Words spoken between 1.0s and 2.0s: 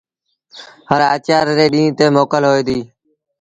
آچآر ري ڏيٚݩهݩ